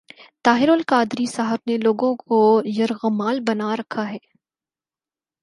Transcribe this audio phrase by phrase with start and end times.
[0.43, 2.39] طاہر القادری صاحب نے لوگوں کو
[2.77, 4.17] یرغمال بنا رکھا ہے۔